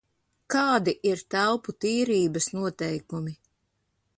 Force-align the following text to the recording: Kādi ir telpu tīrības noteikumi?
Kādi 0.53 0.95
ir 1.09 1.21
telpu 1.35 1.75
tīrības 1.85 2.51
noteikumi? 2.57 3.37